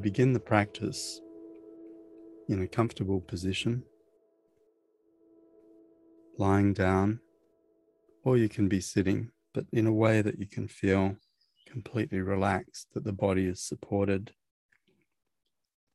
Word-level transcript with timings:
you 0.00 0.04
begin 0.04 0.32
the 0.32 0.40
practice 0.40 1.20
in 2.48 2.62
a 2.62 2.66
comfortable 2.66 3.20
position, 3.20 3.82
lying 6.38 6.72
down, 6.72 7.20
or 8.24 8.38
you 8.38 8.48
can 8.48 8.66
be 8.66 8.80
sitting, 8.80 9.30
but 9.52 9.66
in 9.74 9.86
a 9.86 9.92
way 9.92 10.22
that 10.22 10.38
you 10.38 10.46
can 10.46 10.66
feel 10.66 11.16
completely 11.66 12.18
relaxed, 12.22 12.86
that 12.94 13.04
the 13.04 13.12
body 13.12 13.44
is 13.44 13.62
supported 13.62 14.32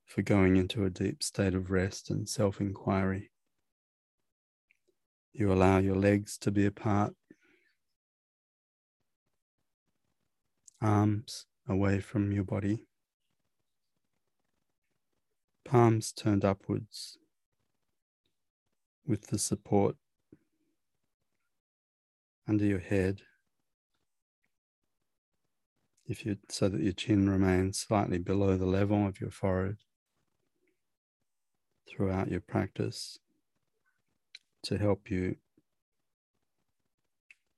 for 0.06 0.22
going 0.22 0.56
into 0.56 0.86
a 0.86 0.90
deep 0.92 1.24
state 1.24 1.56
of 1.56 1.72
rest 1.72 2.12
and 2.12 2.30
self 2.30 2.62
inquiry. 2.62 3.32
You 5.34 5.52
allow 5.52 5.80
your 5.80 5.96
legs 5.96 6.38
to 6.40 6.52
be 6.52 6.67
apart, 6.67 7.16
arms 10.80 11.48
away 11.67 12.00
from 12.02 12.31
your 12.31 12.44
body, 12.44 12.86
palms 15.66 16.12
turned 16.12 16.46
upwards 16.46 17.18
with 19.06 19.28
the 19.28 19.40
support 19.40 19.96
under 22.48 22.64
your 22.64 22.80
head. 22.80 23.22
If 26.08 26.26
you 26.26 26.38
so 26.50 26.70
that 26.70 26.82
your 26.82 26.94
chin 26.94 27.28
remains 27.28 27.80
slightly 27.80 28.20
below 28.20 28.58
the 28.58 28.68
level 28.68 29.08
of 29.08 29.20
your 29.20 29.32
forehead 29.32 29.78
throughout 31.90 32.30
your 32.30 32.42
practice 32.42 33.20
to 34.64 34.78
help 34.78 35.09
you 35.09 35.38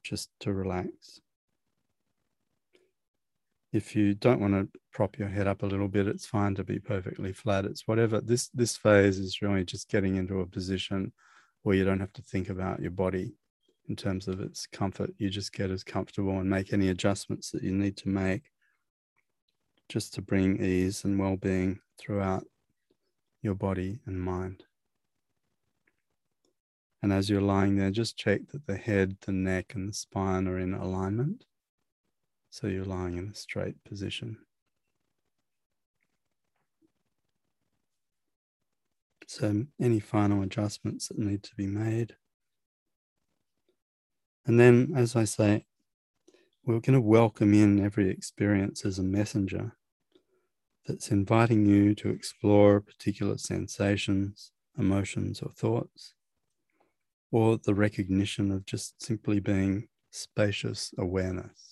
just 0.03 0.29
to 0.39 0.53
relax. 0.53 1.19
If 3.73 3.95
you 3.95 4.13
don't 4.13 4.39
want 4.39 4.53
to 4.53 4.79
prop 4.93 5.19
your 5.19 5.27
head 5.27 5.47
up 5.47 5.61
a 5.61 5.65
little 5.65 5.89
bit, 5.89 6.07
it's 6.07 6.25
fine 6.25 6.55
to 6.55 6.63
be 6.63 6.79
perfectly 6.79 7.33
flat. 7.33 7.65
It's 7.65 7.87
whatever. 7.87 8.21
This 8.21 8.47
this 8.49 8.77
phase 8.77 9.19
is 9.19 9.41
really 9.41 9.65
just 9.65 9.89
getting 9.89 10.15
into 10.15 10.39
a 10.39 10.45
position 10.45 11.11
where 11.63 11.75
you 11.75 11.83
don't 11.83 11.99
have 11.99 12.13
to 12.13 12.21
think 12.21 12.49
about 12.49 12.79
your 12.79 12.91
body 12.91 13.33
in 13.89 13.95
terms 13.95 14.27
of 14.27 14.39
its 14.39 14.67
comfort. 14.67 15.11
You 15.17 15.29
just 15.29 15.53
get 15.53 15.69
as 15.69 15.83
comfortable 15.83 16.39
and 16.39 16.49
make 16.49 16.71
any 16.71 16.89
adjustments 16.89 17.51
that 17.51 17.63
you 17.63 17.73
need 17.73 17.97
to 17.97 18.09
make 18.09 18.51
just 19.89 20.13
to 20.13 20.21
bring 20.21 20.61
ease 20.63 21.03
and 21.03 21.17
well-being 21.17 21.79
throughout 21.97 22.45
your 23.41 23.55
body 23.55 23.99
and 24.05 24.21
mind. 24.21 24.63
And 27.01 27.13
as 27.13 27.29
you're 27.29 27.41
lying 27.41 27.77
there, 27.77 27.91
just 27.91 28.17
check 28.17 28.41
that 28.51 28.65
the 28.65 28.75
head, 28.75 29.17
the 29.25 29.31
neck, 29.31 29.73
and 29.75 29.87
the 29.87 29.93
spine 29.93 30.47
are 30.47 30.59
in 30.59 30.73
alignment. 30.73 31.45
So 32.49 32.67
you're 32.67 32.85
lying 32.85 33.17
in 33.17 33.29
a 33.29 33.35
straight 33.35 33.83
position. 33.83 34.37
So, 39.27 39.65
any 39.79 39.99
final 39.99 40.41
adjustments 40.41 41.09
that 41.09 41.19
need 41.19 41.43
to 41.43 41.55
be 41.55 41.67
made. 41.67 42.15
And 44.45 44.57
then, 44.57 44.93
as 44.95 45.15
I 45.17 45.25
say, 45.25 45.65
we're 46.63 46.79
going 46.79 46.93
to 46.93 47.01
welcome 47.01 47.53
in 47.53 47.83
every 47.83 48.09
experience 48.09 48.85
as 48.85 48.97
a 48.97 49.03
messenger 49.03 49.73
that's 50.85 51.11
inviting 51.11 51.65
you 51.65 51.93
to 51.95 52.09
explore 52.09 52.79
particular 52.79 53.37
sensations, 53.37 54.53
emotions, 54.77 55.41
or 55.41 55.51
thoughts 55.51 56.13
or 57.31 57.57
the 57.57 57.73
recognition 57.75 58.51
of 58.51 58.65
just 58.65 59.01
simply 59.01 59.39
being 59.39 59.87
spacious 60.11 60.93
awareness 60.97 61.66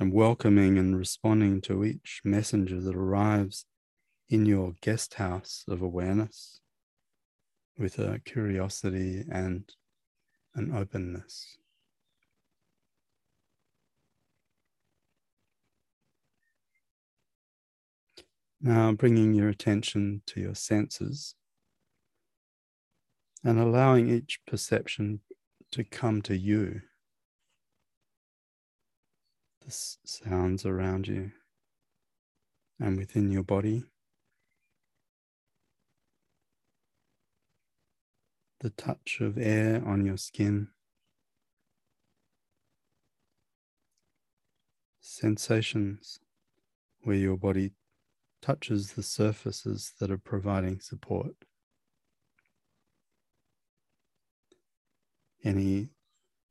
and 0.00 0.14
welcoming 0.14 0.78
and 0.78 0.96
responding 0.96 1.60
to 1.60 1.84
each 1.84 2.22
messenger 2.24 2.80
that 2.80 2.96
arrives 2.96 3.66
in 4.30 4.46
your 4.46 4.72
guest 4.80 5.14
house 5.14 5.62
of 5.68 5.82
awareness 5.82 6.60
with 7.76 7.98
a 7.98 8.18
curiosity 8.24 9.24
and 9.30 9.74
an 10.54 10.74
openness. 10.74 11.58
Now, 18.62 18.92
bringing 18.92 19.34
your 19.34 19.48
attention 19.48 20.22
to 20.26 20.40
your 20.40 20.54
senses 20.54 21.34
and 23.44 23.58
allowing 23.58 24.08
each 24.08 24.40
perception 24.46 25.20
to 25.72 25.84
come 25.84 26.22
to 26.22 26.36
you. 26.36 26.80
The 29.70 29.98
sounds 30.04 30.66
around 30.66 31.06
you 31.06 31.30
and 32.78 32.96
within 32.96 33.30
your 33.30 33.44
body. 33.44 33.84
The 38.60 38.70
touch 38.70 39.18
of 39.20 39.38
air 39.38 39.82
on 39.86 40.04
your 40.04 40.16
skin. 40.16 40.68
Sensations 45.00 46.18
where 47.02 47.16
your 47.16 47.36
body 47.36 47.72
touches 48.42 48.92
the 48.92 49.02
surfaces 49.02 49.92
that 50.00 50.10
are 50.10 50.18
providing 50.18 50.80
support. 50.80 51.34
any 55.44 55.88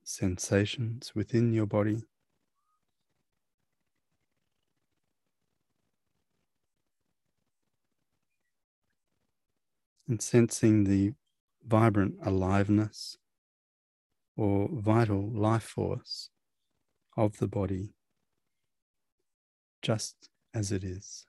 sensations 0.03 1.13
within 1.13 1.53
your 1.53 1.65
body. 1.65 2.08
And 10.09 10.21
sensing 10.21 10.83
the 10.83 11.13
vibrant 11.63 12.15
aliveness 12.23 13.17
or 14.35 14.67
vital 14.71 15.29
life 15.29 15.63
force 15.63 16.31
of 17.15 17.37
the 17.37 17.47
body 17.47 17.93
just 19.81 20.29
as 20.53 20.71
it 20.71 20.83
is. 20.83 21.25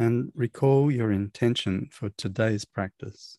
and 0.00 0.32
recall 0.34 0.90
your 0.90 1.12
intention 1.12 1.86
for 1.92 2.08
today's 2.08 2.64
practice. 2.64 3.38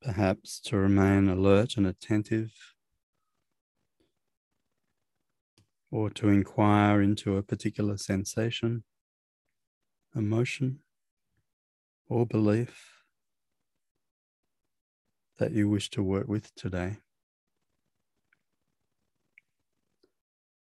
Perhaps 0.00 0.60
to 0.60 0.78
remain 0.78 1.28
alert 1.28 1.76
and 1.76 1.86
attentive, 1.86 2.73
or 5.90 6.10
to 6.10 6.28
inquire 6.28 7.00
into 7.00 7.36
a 7.36 7.42
particular 7.42 7.96
sensation, 7.96 8.84
emotion, 10.14 10.80
or 12.08 12.24
belief 12.26 13.04
that 15.38 15.52
you 15.52 15.68
wish 15.68 15.90
to 15.90 16.02
work 16.02 16.26
with 16.26 16.52
today. 16.54 16.98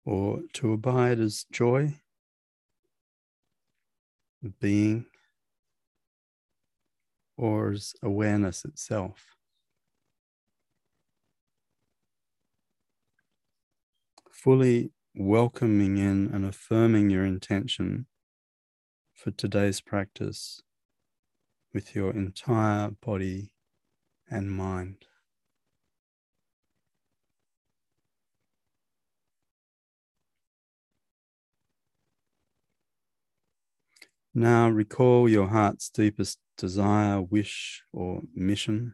or 0.07 0.41
to 0.55 0.73
abide 0.73 1.19
as 1.21 1.45
joy, 1.51 2.01
being, 4.61 5.07
or 7.37 7.71
as 7.73 7.95
awareness 8.03 8.65
itself. 8.65 9.37
Fully 14.31 14.93
welcoming 15.19 15.97
in 15.97 16.31
and 16.31 16.45
affirming 16.45 17.09
your 17.09 17.25
intention 17.25 18.05
for 19.15 19.31
today's 19.31 19.81
practice 19.81 20.61
with 21.73 21.95
your 21.95 22.11
entire 22.11 22.91
body 22.91 23.51
and 24.31 24.51
mind. 24.51 25.07
Now 34.35 34.69
recall 34.69 35.31
your 35.31 35.49
heart's 35.49 35.89
deepest 35.89 36.39
desire, 36.59 37.23
wish, 37.23 37.83
or 37.91 38.21
mission. 38.35 38.93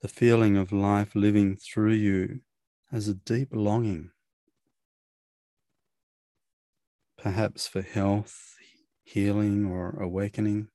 The 0.00 0.06
feeling 0.06 0.56
of 0.56 0.70
life 0.70 1.16
living 1.16 1.56
through 1.56 1.94
you 1.94 2.40
as 2.94 3.08
a 3.08 3.14
deep 3.14 3.48
longing, 3.50 4.10
perhaps 7.18 7.66
for 7.66 7.82
health, 7.82 8.54
healing, 9.02 9.66
or 9.66 10.00
awakening, 10.00 10.68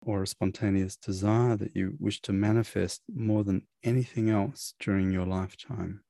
or 0.00 0.22
a 0.22 0.26
spontaneous 0.26 0.94
desire 0.96 1.56
that 1.56 1.74
you 1.74 1.96
wish 1.98 2.22
to 2.22 2.32
manifest 2.32 3.02
more 3.12 3.42
than 3.42 3.66
anything 3.82 4.30
else 4.30 4.74
during 4.78 5.10
your 5.10 5.26
lifetime. 5.26 6.02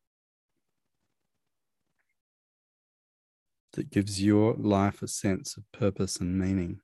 that 3.75 3.91
gives 3.91 4.23
your 4.23 4.53
life 4.59 5.01
a 5.01 5.09
sense 5.09 5.57
of 5.57 5.65
purpose 5.73 6.19
and 6.19 6.39
meaning. 6.39 6.81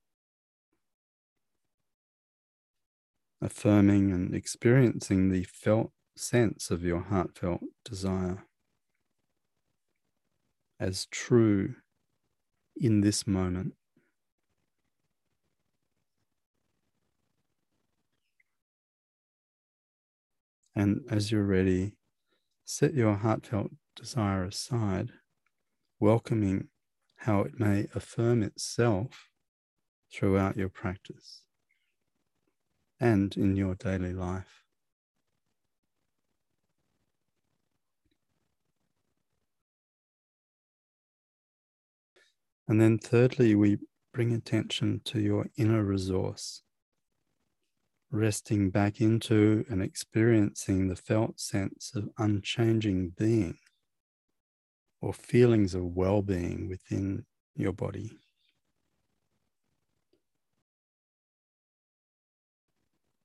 Affirming 3.40 4.10
and 4.10 4.34
experiencing 4.34 5.30
the 5.30 5.44
felt 5.44 5.92
sense 6.16 6.72
of 6.72 6.82
your 6.82 7.02
heartfelt 7.02 7.60
desire 7.84 8.44
as 10.80 11.06
true 11.06 11.74
in 12.76 13.00
this 13.00 13.26
moment. 13.26 13.74
And 20.74 21.02
as 21.10 21.32
you're 21.32 21.44
ready, 21.44 21.94
set 22.64 22.94
your 22.94 23.16
heartfelt 23.16 23.70
desire 23.96 24.44
aside, 24.44 25.10
welcoming 25.98 26.68
how 27.18 27.42
it 27.42 27.58
may 27.58 27.86
affirm 27.94 28.42
itself 28.42 29.28
throughout 30.12 30.56
your 30.56 30.68
practice 30.68 31.42
and 33.00 33.36
in 33.36 33.56
your 33.56 33.74
daily 33.74 34.12
life. 34.12 34.64
And 42.68 42.80
then, 42.80 42.98
thirdly, 42.98 43.54
we 43.54 43.78
bring 44.12 44.32
attention 44.32 45.00
to 45.06 45.20
your 45.20 45.46
inner 45.56 45.82
resource, 45.82 46.62
resting 48.10 48.70
back 48.70 49.00
into 49.00 49.64
and 49.70 49.82
experiencing 49.82 50.88
the 50.88 50.96
felt 50.96 51.40
sense 51.40 51.92
of 51.94 52.10
unchanging 52.18 53.10
being 53.10 53.58
or 55.00 55.14
feelings 55.14 55.74
of 55.74 55.84
well 55.84 56.22
being 56.22 56.68
within 56.68 57.24
your 57.54 57.72
body. 57.72 58.10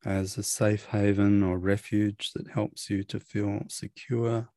As 0.05 0.37
a 0.37 0.43
safe 0.43 0.85
haven 0.87 1.43
or 1.43 1.57
refuge 1.57 2.31
that 2.33 2.49
helps 2.49 2.89
you 2.89 3.03
to 3.05 3.19
feel 3.19 3.63
secure 3.69 4.49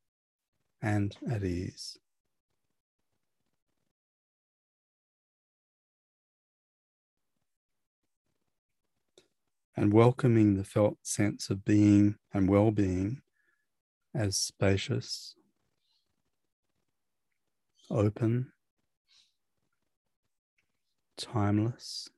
and 0.82 1.16
at 1.31 1.44
ease. 1.44 1.98
and 9.76 9.93
welcoming 9.93 10.56
the 10.56 10.64
felt 10.64 10.96
sense 11.02 11.50
of 11.50 11.64
being 11.64 12.16
and 12.32 12.48
well 12.48 12.70
being 12.70 13.20
as 14.14 14.37
spacious, 14.37 15.34
open, 17.90 18.50
timeless, 21.19 22.08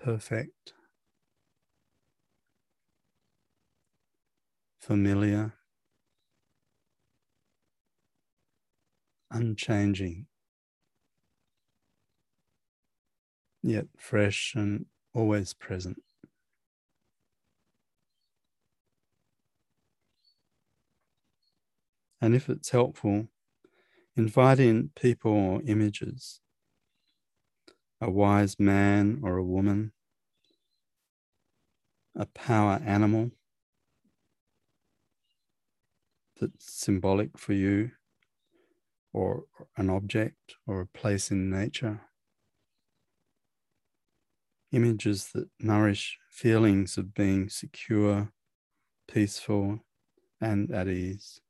perfect, 0.00 0.72
familiar, 4.80 5.52
unchanging. 9.30 10.26
yet 13.62 13.86
fresh 13.96 14.54
and 14.54 14.86
always 15.14 15.54
present. 15.54 16.02
And 22.20 22.34
if 22.34 22.48
it's 22.48 22.70
helpful, 22.70 23.28
invite 24.16 24.60
in 24.60 24.90
people 24.96 25.32
or 25.32 25.62
images, 25.66 26.40
a 28.00 28.10
wise 28.10 28.58
man 28.58 29.20
or 29.22 29.36
a 29.36 29.44
woman, 29.44 29.92
a 32.16 32.26
power 32.26 32.80
animal 32.84 33.30
that's 36.40 36.72
symbolic 36.72 37.36
for 37.36 37.52
you, 37.52 37.90
or 39.12 39.44
an 39.76 39.90
object 39.90 40.54
or 40.66 40.80
a 40.80 40.86
place 40.86 41.30
in 41.30 41.50
nature 41.50 42.02
images 44.72 45.30
that 45.34 45.48
nourish 45.58 46.18
feelings 46.30 46.98
of 46.98 47.14
being 47.14 47.48
secure, 47.48 48.32
peaceful, 49.10 49.80
and 50.40 50.70
at 50.70 50.88
ease. 50.88 51.40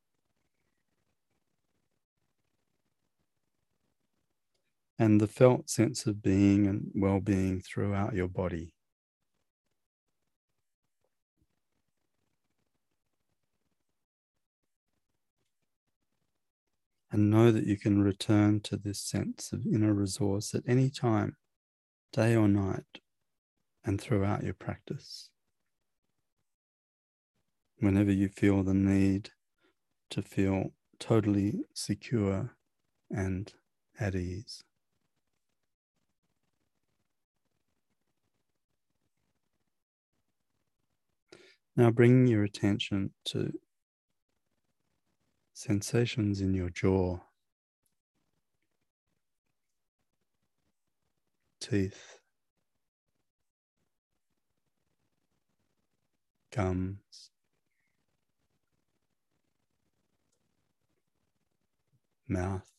And 4.99 5.21
the 5.21 5.29
felt 5.29 5.71
sense 5.71 6.07
of 6.07 6.23
being 6.23 6.67
and 6.67 6.91
well 6.95 7.21
being 7.21 7.61
throughout 7.61 8.15
your 8.15 8.27
body. 8.27 8.75
And 17.11 17.31
know 17.31 17.53
that 17.53 17.65
you 17.65 17.79
can 17.79 18.03
return 18.03 18.61
to 18.63 18.77
this 18.77 19.01
sense 19.01 19.53
of 19.53 19.67
inner 19.67 19.95
resource 19.95 20.55
at 20.55 20.65
any 20.67 20.91
time, 20.91 21.37
day 22.13 22.37
or 22.37 22.49
night, 22.49 23.01
and 23.85 24.01
throughout 24.01 24.43
your 24.43 24.55
practice. 24.55 25.31
Whenever 27.79 28.13
you 28.13 28.29
feel 28.29 28.63
the 28.63 28.75
need 28.75 29.31
to 30.11 30.23
feel 30.23 30.73
totally 30.99 31.61
secure 31.73 32.57
and 33.11 33.55
at 33.99 34.15
ease. 34.15 34.65
Now, 41.79 41.93
bring 41.93 42.27
your 42.27 42.43
attention 42.43 43.13
to 43.27 43.53
sensations 45.55 46.41
in 46.41 46.53
your 46.53 46.71
jaw, 46.71 47.21
teeth, 51.61 52.19
gums, 56.51 57.31
mouth, 62.27 62.73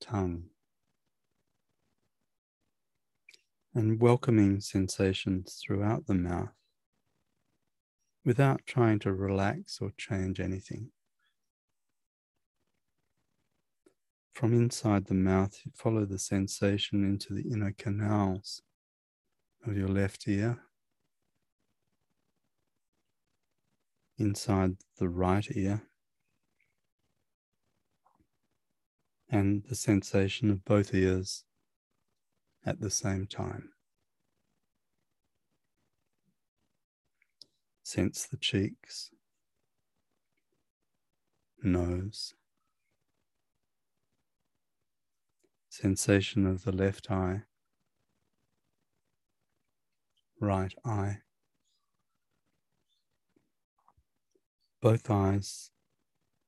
tongue, 0.00 0.50
and 3.74 4.00
welcoming 4.00 4.60
sensations 4.60 5.60
throughout 5.64 6.06
the 6.06 6.14
mouth 6.14 6.52
without 8.24 8.62
trying 8.66 8.98
to 9.00 9.12
relax 9.12 9.78
or 9.80 9.90
change 9.98 10.40
anything. 10.40 10.90
From 14.32 14.52
inside 14.52 15.06
the 15.06 15.14
mouth, 15.14 15.60
follow 15.74 16.04
the 16.04 16.18
sensation 16.18 17.04
into 17.04 17.34
the 17.34 17.48
inner 17.52 17.72
canals 17.76 18.62
of 19.66 19.76
your 19.76 19.88
left 19.88 20.26
ear, 20.26 20.58
inside 24.18 24.76
the 24.98 25.08
right 25.08 25.46
ear, 25.54 25.82
and 29.30 29.64
the 29.68 29.76
sensation 29.76 30.50
of 30.50 30.64
both 30.64 30.94
ears 30.94 31.44
at 32.66 32.80
the 32.80 32.90
same 32.90 33.26
time. 33.26 33.70
Sense 37.82 38.26
the 38.26 38.38
cheeks, 38.38 39.10
nose, 41.62 42.34
sensation 45.68 46.46
of 46.46 46.64
the 46.64 46.72
left 46.72 47.10
eye 47.10 47.42
right 50.44 50.74
eye. 50.84 51.18
Both 54.80 55.10
eyes 55.10 55.70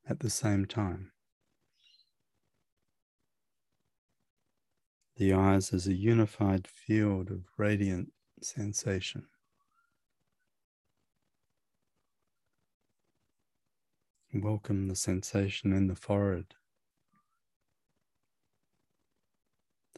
at 0.09 0.21
the 0.21 0.31
same 0.31 0.67
time. 0.67 1.13
The 5.19 5.33
eyes 5.33 5.73
as 5.73 5.87
a 5.87 5.95
unified 5.95 6.69
field 6.69 7.31
of 7.31 7.45
radiant 7.57 8.13
sensation. 8.43 9.27
Welcome 14.35 14.89
the 14.89 14.97
sensation 14.97 15.73
in 15.73 15.87
the 15.87 15.95
forehead, 15.95 16.55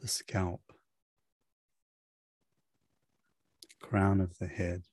the 0.00 0.06
scalp, 0.06 0.72
crown 3.82 4.20
of 4.20 4.38
the 4.38 4.46
head, 4.46 4.84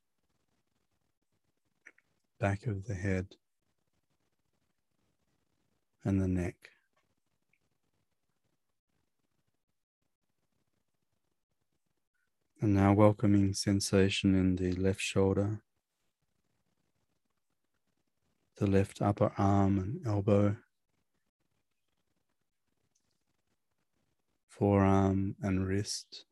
back 2.40 2.66
of 2.66 2.86
the 2.86 2.96
head, 2.96 3.36
and 6.04 6.20
the 6.20 6.28
neck. 6.28 6.75
And 12.62 12.74
now 12.74 12.94
welcoming 12.94 13.54
sensation 13.54 14.34
in 14.34 14.56
the 14.56 14.72
left 14.72 15.02
shoulder, 15.02 15.62
the 18.58 18.66
left 18.66 19.02
upper 19.02 19.34
arm 19.38 19.78
and 19.78 20.08
elbow, 20.08 20.56
forearm 24.48 25.36
and 25.42 25.68
wrist, 25.68 26.24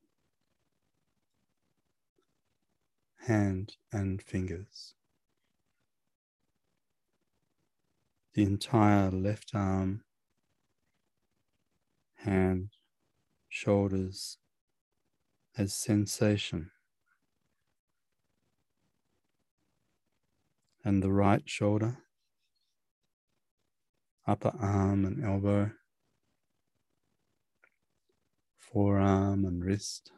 hand 3.27 3.75
and 3.91 4.21
fingers. 4.21 4.95
The 8.33 8.43
entire 8.43 9.11
left 9.11 9.51
arm, 9.53 10.03
hand, 12.15 12.69
shoulders, 13.49 14.37
as 15.57 15.73
sensation. 15.73 16.71
And 20.83 21.01
the 21.01 21.11
right 21.11 21.43
shoulder, 21.45 21.99
upper 24.27 24.53
arm 24.59 25.05
and 25.05 25.23
elbow, 25.23 25.71
forearm 28.57 29.45
and 29.45 29.63
wrist, 29.63 30.11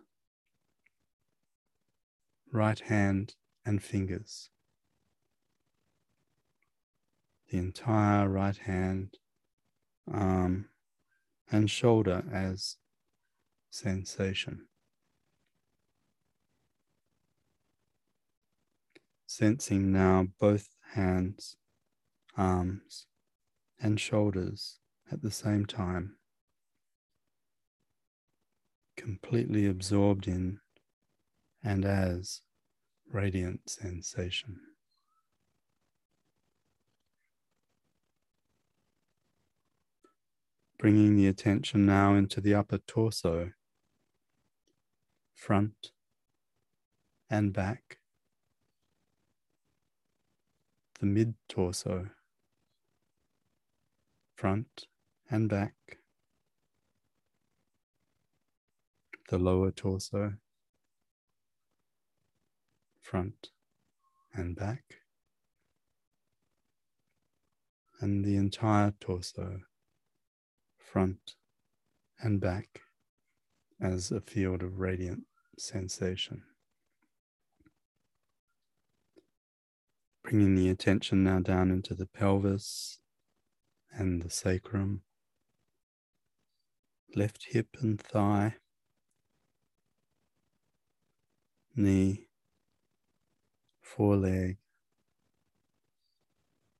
right 2.51 2.79
hand 2.79 3.35
and 3.65 3.83
fingers. 3.83 4.49
The 7.51 7.57
entire 7.59 8.27
right 8.27 8.57
hand, 8.57 9.17
arm, 10.11 10.69
and 11.51 11.69
shoulder 11.69 12.23
as 12.33 12.77
sensation. 13.69 14.67
Sensing 19.37 19.91
now 19.91 20.27
both 20.39 20.69
hands, 20.93 21.57
arms, 22.37 23.05
and 23.77 23.99
shoulders 23.99 24.79
at 25.11 25.21
the 25.21 25.29
same 25.29 25.65
time. 25.65 26.15
Completely 28.95 29.65
absorbed 29.65 30.25
in 30.25 30.59
and 31.61 31.83
as 31.83 32.43
radiant 33.11 33.69
sensation. 33.69 34.55
Bringing 40.79 41.17
the 41.17 41.27
attention 41.27 41.85
now 41.85 42.15
into 42.15 42.39
the 42.39 42.53
upper 42.53 42.77
torso, 42.77 43.51
front 45.33 45.91
and 47.29 47.51
back 47.51 47.97
the 51.05 51.11
mid 51.11 51.35
torso, 51.47 52.09
front 54.35 54.87
and 55.29 55.47
back, 55.47 55.99
the 59.29 59.37
lower 59.37 59.69
torso, 59.69 60.33
front 63.03 63.49
and 64.33 64.55
back, 64.55 64.83
and 68.01 68.25
the 68.25 68.35
entire 68.35 68.91
torso, 68.99 69.59
front 70.79 71.35
and 72.19 72.41
back, 72.41 72.81
as 73.79 74.11
a 74.11 74.19
field 74.19 74.63
of 74.63 74.79
radiant 74.79 75.21
sensation. 75.55 76.41
Bringing 80.25 80.55
the 80.55 80.69
attention 80.69 81.23
now 81.23 81.39
down 81.39 81.69
into 81.69 81.93
the 81.93 82.07
pelvis 82.07 82.97
and 83.91 84.23
the 84.23 84.31
sacrum, 84.31 85.03
left 87.15 87.45
hip 87.51 87.77
and 87.79 88.01
thigh, 88.01 88.55
knee, 91.75 92.25
foreleg, 93.83 94.57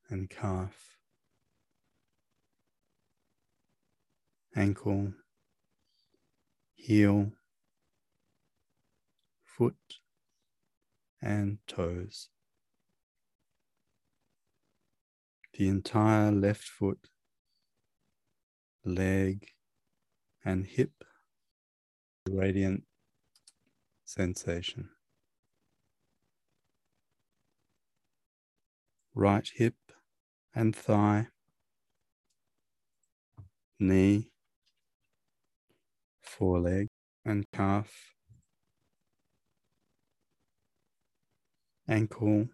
and 0.10 0.28
calf, 0.28 0.98
ankle, 4.56 5.14
heel, 6.74 7.32
foot, 9.44 10.00
and 11.22 11.60
toes. 11.68 12.30
The 15.58 15.70
entire 15.70 16.32
left 16.32 16.64
foot, 16.64 17.08
leg, 18.84 19.48
and 20.44 20.66
hip, 20.66 20.92
radiant 22.30 22.84
sensation. 24.04 24.90
Right 29.14 29.50
hip 29.56 29.76
and 30.54 30.76
thigh, 30.76 31.28
knee, 33.80 34.32
foreleg, 36.22 36.88
and 37.24 37.46
calf, 37.54 37.94
ankle, 41.88 42.50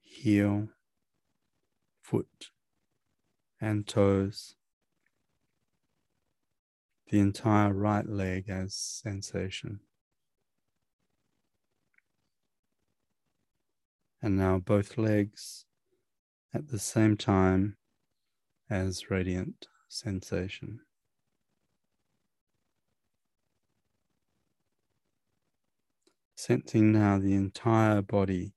heel, 0.00 0.68
foot 2.14 2.50
and 3.60 3.88
toes, 3.88 4.54
the 7.10 7.18
entire 7.18 7.72
right 7.72 8.06
leg 8.06 8.48
as 8.48 8.72
sensation. 8.74 9.80
And 14.22 14.36
now 14.36 14.58
both 14.58 14.96
legs 14.96 15.64
at 16.54 16.68
the 16.68 16.78
same 16.78 17.16
time 17.16 17.76
as 18.70 19.10
radiant 19.10 19.66
sensation. 19.88 20.80
Sensing 26.36 26.92
now 26.92 27.18
the 27.18 27.34
entire 27.34 28.02
body 28.02 28.53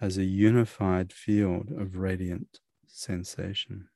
as 0.00 0.16
a 0.16 0.24
unified 0.24 1.12
field 1.12 1.72
of 1.72 1.96
radiant 1.96 2.60
sensation. 2.86 3.88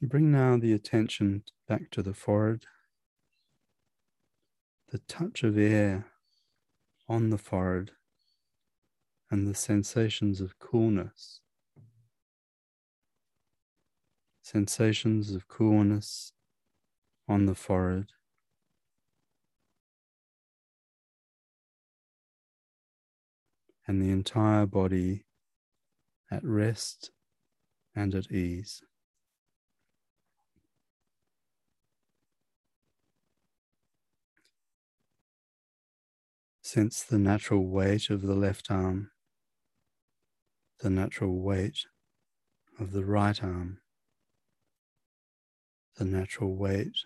Bring 0.00 0.30
now 0.30 0.58
the 0.58 0.74
attention 0.74 1.44
back 1.66 1.90
to 1.92 2.02
the 2.02 2.12
forehead, 2.12 2.64
the 4.90 4.98
touch 4.98 5.42
of 5.42 5.56
air 5.56 6.06
on 7.08 7.30
the 7.30 7.38
forehead, 7.38 7.92
and 9.30 9.46
the 9.46 9.54
sensations 9.54 10.42
of 10.42 10.58
coolness 10.58 11.40
sensations 14.44 15.34
of 15.34 15.48
coolness 15.48 16.32
on 17.26 17.46
the 17.46 17.54
forehead. 17.54 18.08
And 23.86 24.02
the 24.02 24.10
entire 24.10 24.66
body 24.66 25.24
at 26.30 26.44
rest 26.44 27.10
and 27.96 28.14
at 28.14 28.30
ease. 28.30 28.82
Sense 36.60 37.02
the 37.02 37.18
natural 37.18 37.66
weight 37.66 38.10
of 38.10 38.20
the 38.20 38.34
left 38.34 38.70
arm, 38.70 39.10
the 40.80 40.90
natural 40.90 41.40
weight 41.40 41.86
of 42.78 42.92
the 42.92 43.04
right 43.06 43.42
arm 43.42 43.78
the 45.96 46.04
natural 46.04 46.56
weight 46.56 46.96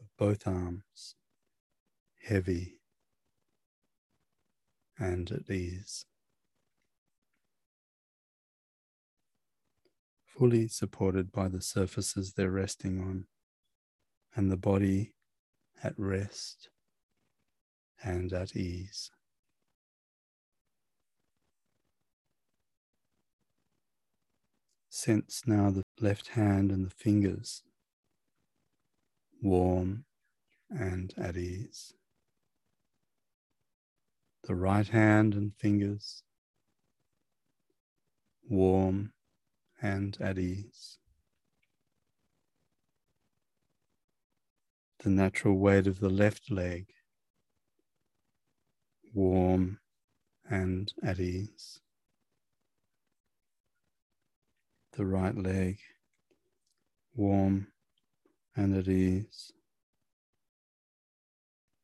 of 0.00 0.06
both 0.18 0.46
arms 0.46 1.16
heavy 2.26 2.78
and 4.98 5.30
at 5.30 5.50
ease. 5.50 6.06
Fully 10.24 10.66
supported 10.68 11.30
by 11.30 11.48
the 11.48 11.60
surfaces 11.60 12.32
they're 12.32 12.50
resting 12.50 12.98
on 13.00 13.26
and 14.34 14.50
the 14.50 14.56
body 14.56 15.12
at 15.82 15.94
rest 15.98 16.70
and 18.02 18.32
at 18.32 18.56
ease. 18.56 19.10
Sense 24.88 25.42
now 25.46 25.70
the 25.70 25.82
left 26.00 26.28
hand 26.28 26.70
and 26.70 26.86
the 26.86 26.90
fingers 26.90 27.62
warm 29.44 30.04
and 30.70 31.12
at 31.18 31.36
ease. 31.36 31.92
The 34.44 34.54
right 34.54 34.88
hand 34.88 35.34
and 35.34 35.52
fingers 35.54 36.22
warm 38.48 39.12
and 39.80 40.16
at 40.20 40.38
ease. 40.38 40.98
The 45.02 45.10
natural 45.10 45.58
weight 45.58 45.86
of 45.86 46.00
the 46.00 46.08
left 46.08 46.50
leg 46.50 46.86
warm 49.12 49.78
and 50.48 50.92
at 51.02 51.20
ease. 51.20 51.80
The 54.92 55.04
right 55.04 55.36
leg 55.36 55.78
warm 57.14 57.68
and 58.56 58.76
at 58.76 58.88
ease. 58.88 59.52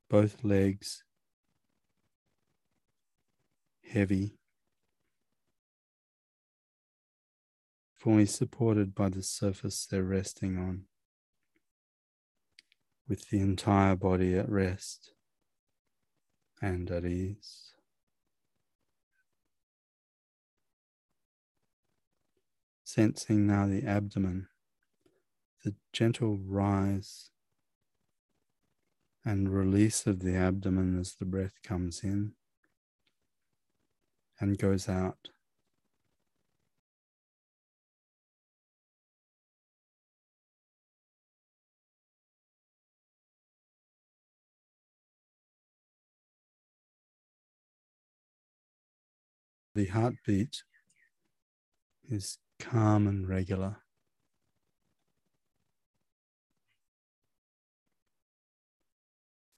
Both 0.08 0.42
legs 0.42 1.04
heavy, 3.92 4.38
fully 7.96 8.26
supported 8.26 8.94
by 8.94 9.08
the 9.08 9.22
surface 9.22 9.86
they're 9.86 10.02
resting 10.02 10.56
on, 10.56 10.82
with 13.08 13.28
the 13.30 13.40
entire 13.40 13.96
body 13.96 14.36
at 14.36 14.48
rest 14.48 15.12
and 16.62 16.90
at 16.90 17.04
ease. 17.04 17.74
Sensing 22.84 23.46
now 23.46 23.66
the 23.66 23.84
abdomen, 23.84 24.48
the 25.64 25.74
gentle 25.92 26.38
rise 26.38 27.30
and 29.24 29.50
release 29.50 30.06
of 30.06 30.20
the 30.20 30.34
abdomen 30.34 30.98
as 30.98 31.14
the 31.14 31.24
breath 31.24 31.62
comes 31.62 32.02
in 32.02 32.32
and 34.40 34.58
goes 34.58 34.88
out. 34.88 35.28
The 49.74 49.86
heartbeat 49.86 50.62
is 52.08 52.38
calm 52.58 53.06
and 53.06 53.28
regular. 53.28 53.76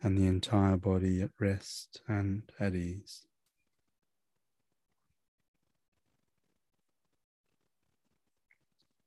And 0.02 0.18
the 0.18 0.26
entire 0.26 0.76
body 0.76 1.22
at 1.22 1.30
rest 1.38 2.00
and 2.08 2.42
at 2.58 2.74
ease. 2.74 3.26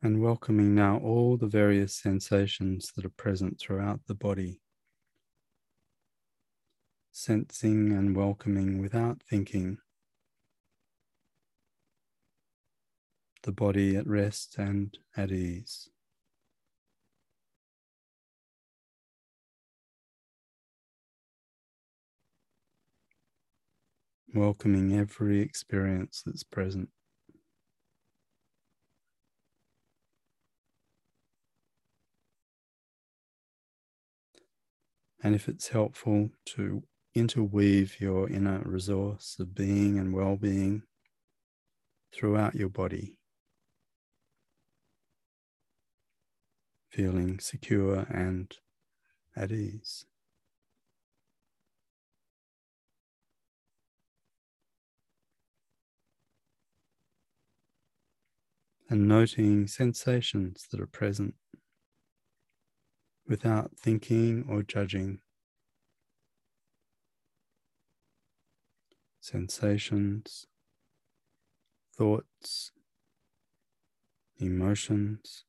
and 0.06 0.22
welcoming 0.22 0.76
now 0.76 0.98
all 1.00 1.36
the 1.36 1.48
various 1.48 1.96
sensations 1.96 2.92
that 2.96 3.04
are 3.04 3.18
present 3.18 3.60
throughout 3.60 4.00
the 4.06 4.14
body. 4.14 4.62
Sensing 7.12 7.92
and 7.92 8.16
welcoming 8.16 8.80
without 8.80 9.24
thinking 9.28 9.80
the 13.42 13.52
body 13.52 13.96
at 13.96 14.06
rest 14.06 14.60
and 14.60 14.96
at 15.18 15.32
ease. 15.32 15.90
Welcoming 24.36 24.94
every 24.94 25.40
experience 25.40 26.22
that's 26.26 26.44
present. 26.44 26.90
And 35.24 35.36
if 35.36 35.48
it's 35.48 35.70
helpful 35.70 36.32
to 36.48 36.84
interweave 37.16 38.02
your 38.02 38.30
inner 38.30 38.62
resource 38.66 39.38
of 39.40 39.56
being 39.56 39.98
and 39.98 40.14
well 40.14 40.36
being 40.36 40.84
throughout 42.14 42.56
your 42.56 42.68
body, 42.68 43.18
feeling 46.90 47.40
secure 47.40 48.06
and 48.10 48.54
at 49.34 49.54
ease. 49.54 50.06
And 58.88 59.08
noting 59.08 59.68
sensations 59.68 60.68
that 60.70 60.80
are 60.80 60.86
present 60.86 61.34
without 63.28 63.72
thinking 63.78 64.46
or 64.48 64.62
judging. 64.62 65.20
Sensations, 69.20 70.46
thoughts, 71.98 72.72
emotions, 74.38 75.46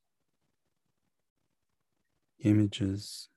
images 2.43 3.29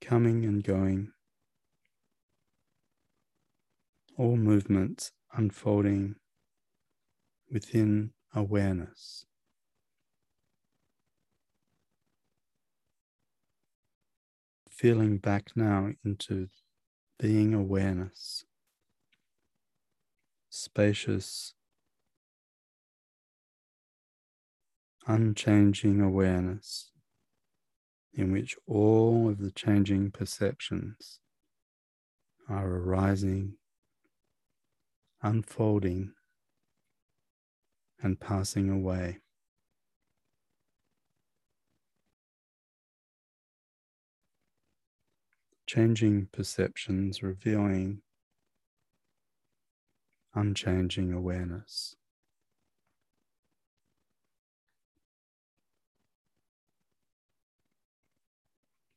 coming 0.00 0.44
and 0.44 0.62
going, 0.62 1.10
all 4.16 4.36
movements 4.36 5.10
unfolding 5.32 6.14
within 7.50 8.12
awareness. 8.34 9.26
feeling 14.78 15.18
back 15.18 15.50
now 15.56 15.90
into 16.04 16.48
being 17.18 17.52
awareness, 17.52 18.44
spacious, 20.48 21.54
unchanging 25.08 26.00
awareness 26.00 26.92
in 28.14 28.30
which 28.30 28.56
all 28.68 29.28
of 29.28 29.38
the 29.38 29.50
changing 29.50 30.12
perceptions 30.12 31.18
are 32.48 32.68
arising, 32.68 33.54
unfolding, 35.22 36.12
and 38.02 38.20
passing 38.20 38.70
away. 38.70 39.20
changing 45.68 46.26
perceptions 46.32 47.22
revealing 47.22 48.00
unchanging 50.34 51.12
awareness. 51.12 51.94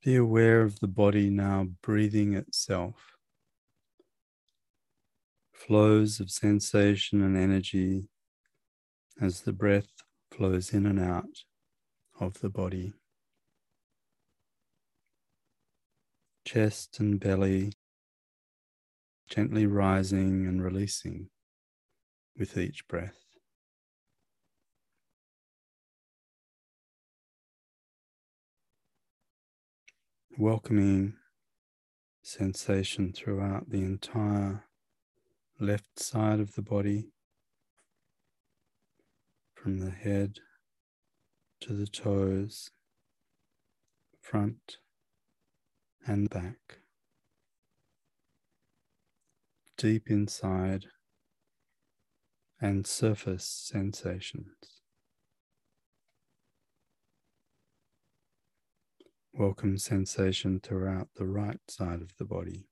Be 0.01 0.15
aware 0.15 0.61
of 0.61 0.79
the 0.79 0.87
body 0.87 1.29
now 1.29 1.67
breathing 1.81 2.33
itself. 2.33 3.17
Flows 5.53 6.21
of 6.21 6.31
sensation 6.31 7.21
and 7.21 7.35
energy 7.35 8.07
as 9.21 9.41
the 9.41 9.53
breath 9.53 9.91
flows 10.31 10.73
in 10.73 10.85
and 10.85 10.99
out 10.99 11.43
of 12.19 12.41
the 12.41 12.49
body. 12.49 12.93
chest 16.43 16.99
and 16.99 17.19
belly 17.19 17.71
gently 19.29 19.65
rising 19.65 20.45
and 20.45 20.61
releasing 20.61 21.29
with 22.37 22.57
each 22.57 22.85
breath. 22.89 23.21
Welcoming 30.37 31.13
sensation 32.21 33.13
throughout 33.13 33.69
the 33.69 33.83
entire 33.83 34.65
left 35.57 35.97
side 35.97 36.41
of 36.41 36.55
the 36.55 36.61
body, 36.61 37.13
from 39.61 39.77
the 39.77 39.91
head 39.91 40.39
to 41.59 41.73
the 41.73 41.85
toes, 41.85 42.71
front 44.19 44.77
and 46.07 46.31
back, 46.31 46.79
deep 49.77 50.09
inside, 50.09 50.85
and 52.59 52.87
surface 52.87 53.45
sensations. 53.45 54.81
Welcome 59.31 59.77
sensation 59.77 60.59
throughout 60.59 61.09
the 61.15 61.27
right 61.27 61.59
side 61.67 62.01
of 62.01 62.17
the 62.17 62.25
body, 62.25 62.67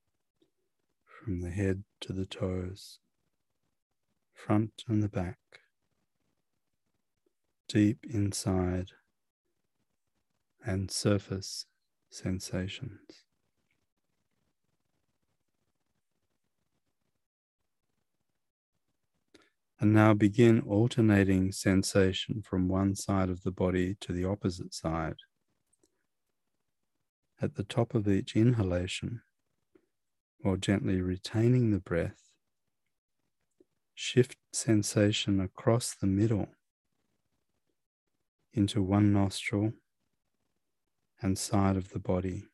from 1.06 1.41
the 1.41 1.52
head 1.52 1.84
to 2.02 2.13
the 2.13 2.25
toes, 2.25 2.97
front 4.34 4.84
and 4.88 5.04
the 5.04 5.10
back, 5.10 5.38
deep 7.69 8.03
inside, 8.10 8.89
and 10.65 10.89
surface 10.89 11.67
sensations. 12.10 13.25
And 19.79 19.93
now 19.93 20.13
begin 20.13 20.62
alternating 20.62 21.51
sensation 21.51 22.41
from 22.41 22.67
one 22.67 22.95
side 22.95 23.29
of 23.29 23.43
the 23.43 23.51
body 23.51 23.95
to 24.01 24.12
the 24.12 24.25
opposite 24.25 24.73
side. 24.73 25.17
At 27.39 27.55
the 27.55 27.63
top 27.63 27.93
of 27.93 28.08
each 28.08 28.36
inhalation, 28.36 29.21
while 30.39 30.58
gently 30.58 31.01
retaining 31.01 31.71
the 31.71 31.79
breath, 31.79 32.32
shift 33.93 34.38
sensation 34.51 35.39
across 35.39 35.93
the 35.93 36.08
middle 36.08 36.49
into 38.53 38.81
one 38.81 39.13
nostril 39.13 39.73
and 41.21 41.38
side 41.38 41.75
of 41.75 41.89
the 41.89 41.99
body. 41.99 42.45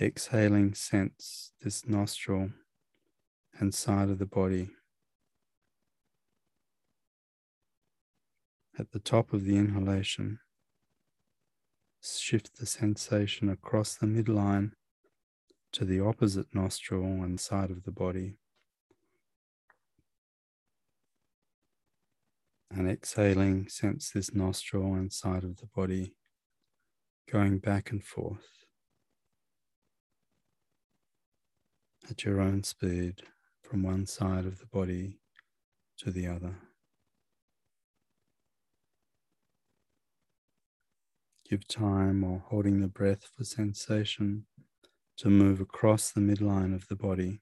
Exhaling, 0.00 0.74
sense 0.74 1.52
this 1.62 1.86
nostril 1.86 2.50
and 3.58 3.74
side 3.74 4.10
of 4.10 4.18
the 4.18 4.26
body. 4.26 4.68
At 8.78 8.92
the 8.92 8.98
top 8.98 9.32
of 9.32 9.44
the 9.44 9.56
inhalation, 9.56 10.40
shift 12.02 12.58
the 12.58 12.66
sensation 12.66 13.48
across 13.48 13.94
the 13.94 14.06
midline 14.06 14.72
to 15.72 15.84
the 15.86 16.00
opposite 16.00 16.54
nostril 16.54 17.22
and 17.22 17.40
side 17.40 17.70
of 17.70 17.84
the 17.84 17.90
body. 17.90 18.36
And 22.76 22.90
exhaling, 22.90 23.68
sense 23.70 24.10
this 24.10 24.34
nostril 24.34 24.92
and 24.96 25.10
side 25.10 25.44
of 25.44 25.56
the 25.56 25.66
body 25.74 26.14
going 27.32 27.58
back 27.58 27.90
and 27.90 28.04
forth 28.04 28.66
at 32.10 32.24
your 32.24 32.38
own 32.38 32.62
speed 32.64 33.22
from 33.62 33.82
one 33.82 34.04
side 34.04 34.44
of 34.44 34.58
the 34.58 34.66
body 34.66 35.20
to 36.00 36.10
the 36.10 36.26
other. 36.26 36.56
Give 41.48 41.66
time 41.66 42.20
while 42.20 42.44
holding 42.46 42.82
the 42.82 42.88
breath 42.88 43.30
for 43.34 43.44
sensation 43.44 44.44
to 45.16 45.30
move 45.30 45.62
across 45.62 46.10
the 46.10 46.20
midline 46.20 46.74
of 46.74 46.88
the 46.88 46.96
body, 46.96 47.40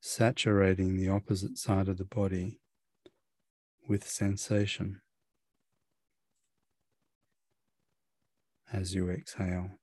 saturating 0.00 0.96
the 0.96 1.08
opposite 1.08 1.58
side 1.58 1.88
of 1.88 1.98
the 1.98 2.04
body 2.04 2.60
with 3.88 4.08
sensation 4.08 5.00
as 8.72 8.94
you 8.94 9.08
exhale. 9.08 9.78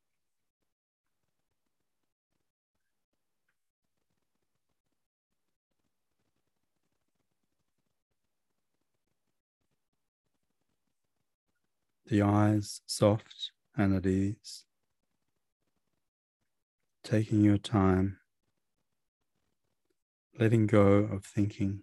the 12.13 12.21
eyes 12.21 12.81
soft 12.85 13.51
and 13.75 13.95
at 13.95 14.05
ease, 14.05 14.65
taking 17.03 17.41
your 17.41 17.57
time, 17.57 18.19
letting 20.39 20.67
go 20.67 20.81
of 21.11 21.25
thinking, 21.25 21.81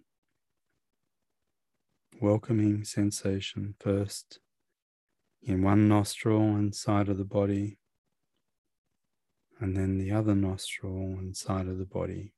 welcoming 2.21 2.83
sensation 2.83 3.73
first 3.79 4.39
in 5.41 5.63
one 5.63 5.87
nostril 5.87 6.55
and 6.55 6.75
side 6.75 7.09
of 7.09 7.17
the 7.17 7.25
body, 7.25 7.79
and 9.59 9.75
then 9.75 9.97
the 9.97 10.11
other 10.11 10.35
nostril 10.35 11.17
and 11.17 11.35
side 11.35 11.67
of 11.67 11.79
the 11.79 11.85
body. 11.85 12.31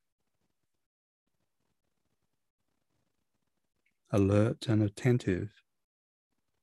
Alert 4.09 4.67
and 4.69 4.81
attentive 4.81 5.51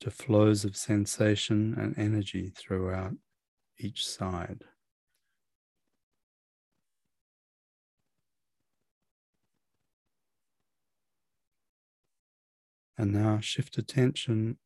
to 0.01 0.11
flows 0.11 0.65
of 0.65 0.75
sensation 0.75 1.77
and 1.79 1.99
energy 1.99 2.51
throughout 2.57 3.13
each 3.79 4.07
side. 4.07 4.65
And 12.99 13.13
now 13.13 13.41
shift 13.41 13.79
attention 13.79 14.59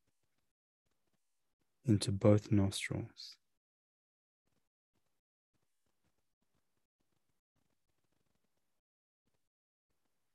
into 1.84 2.10
both 2.10 2.50
nostrils. 2.50 3.36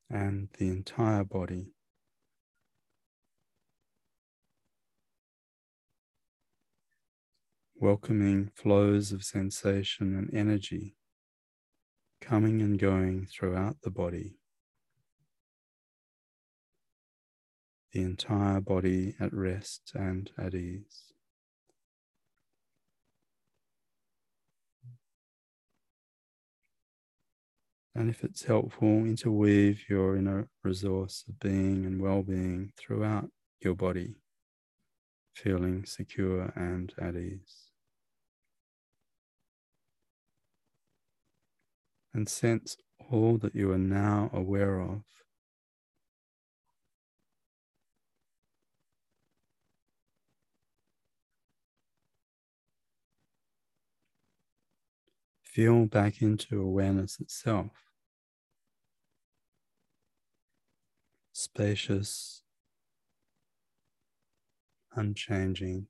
And 0.10 0.50
the 0.58 0.68
entire 0.70 1.24
body. 1.24 1.74
welcoming 7.82 8.52
flows 8.56 9.14
of 9.14 9.24
sensation 9.24 10.14
and 10.14 10.30
energy 10.34 10.96
coming 12.20 12.62
and 12.62 12.78
going 12.78 13.26
throughout 13.26 13.78
the 13.84 13.90
body. 13.90 14.39
The 17.92 18.02
entire 18.02 18.62
body 18.62 19.16
at 19.20 19.34
rest 19.34 19.92
and 19.96 20.30
at 20.38 20.54
ease. 20.54 21.14
And 27.96 28.10
if 28.10 28.24
it's 28.24 28.44
helpful, 28.44 29.06
interweave 29.06 29.90
your 29.90 30.16
inner 30.16 30.50
resource 30.64 31.26
of 31.28 31.40
being 31.40 31.86
and 31.86 32.02
well 32.02 32.22
being 32.22 32.72
throughout 32.78 33.30
your 33.60 33.76
body, 33.76 34.16
feeling 35.34 35.86
secure 35.86 36.54
and 36.56 36.94
at 37.02 37.16
ease. 37.16 37.70
and 42.14 42.28
sense 42.28 42.78
all 43.12 43.38
that 43.38 43.56
you 43.56 43.72
are 43.72 43.78
now 43.78 44.30
aware 44.34 44.80
of. 44.80 45.04
Feel 55.60 55.88
back 55.88 56.22
into 56.22 56.62
awareness 56.62 57.20
itself. 57.20 57.72
Spacious, 61.34 62.44
unchanging 64.96 65.88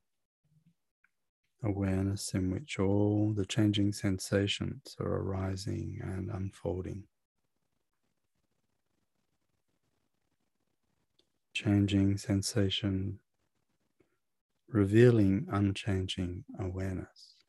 awareness 1.62 2.34
in 2.34 2.50
which 2.50 2.80
all 2.80 3.32
the 3.32 3.46
changing 3.46 3.92
sensations 3.92 4.96
are 4.98 5.06
arising 5.06 6.00
and 6.02 6.30
unfolding. 6.32 7.04
Changing 11.54 12.16
sensation, 12.16 13.20
revealing 14.66 15.46
unchanging 15.48 16.42
awareness. 16.58 17.39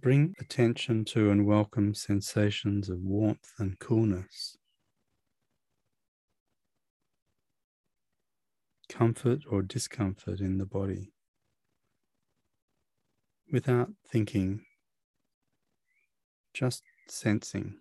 Bring 0.00 0.34
attention 0.40 1.04
to 1.06 1.30
and 1.30 1.44
welcome 1.44 1.92
sensations 1.92 2.88
of 2.88 3.00
warmth 3.00 3.52
and 3.58 3.78
coolness, 3.78 4.56
comfort 8.88 9.40
or 9.46 9.60
discomfort 9.60 10.40
in 10.40 10.56
the 10.56 10.64
body 10.64 11.12
without 13.52 13.90
thinking, 14.10 14.62
just 16.54 16.82
sensing. 17.06 17.74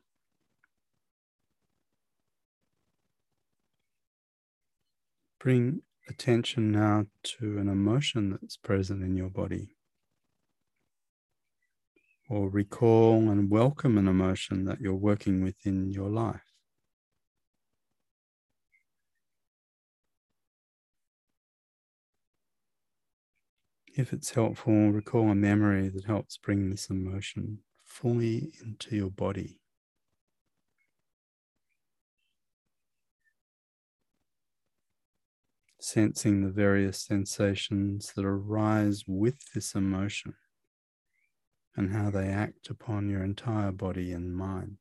Bring 5.39 5.83
attention 6.09 6.73
now 6.73 7.05
to 7.23 7.59
an 7.59 7.69
emotion 7.69 8.31
that's 8.31 8.57
present 8.57 9.03
in 9.03 9.15
your 9.15 9.29
body. 9.29 9.77
Or 12.31 12.47
recall 12.47 13.31
and 13.31 13.49
welcome 13.49 13.97
an 13.97 14.07
emotion 14.07 14.65
that 14.65 14.79
you're 14.79 14.93
working 14.93 15.43
with 15.43 15.55
in 15.65 15.89
your 15.89 16.11
life. 16.11 16.53
If 23.87 24.13
it's 24.13 24.29
helpful, 24.35 24.91
recall 24.91 25.31
a 25.31 25.35
memory 25.35 25.89
that 25.89 26.05
helps 26.05 26.37
bring 26.37 26.69
this 26.69 26.91
emotion 26.91 27.63
fully 27.83 28.51
into 28.63 28.95
your 28.95 29.09
body. 29.09 29.59
Sensing 35.79 36.43
the 36.43 36.51
various 36.51 37.01
sensations 37.01 38.13
that 38.15 38.23
arise 38.23 39.03
with 39.07 39.51
this 39.55 39.73
emotion 39.73 40.35
and 41.75 41.91
how 41.91 42.09
they 42.09 42.27
act 42.27 42.69
upon 42.69 43.09
your 43.09 43.23
entire 43.23 43.71
body 43.71 44.11
and 44.11 44.35
mind. 44.35 44.77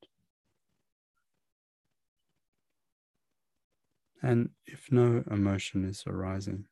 And 4.23 4.51
if 4.67 4.91
no 4.91 5.23
emotion 5.31 5.85
is 5.85 6.03
arising, 6.07 6.65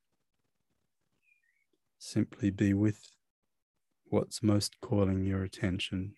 simply 1.98 2.50
be 2.50 2.74
with 2.74 3.00
what's 4.08 4.42
most 4.42 4.80
calling 4.80 5.24
your 5.24 5.42
attention. 5.42 6.14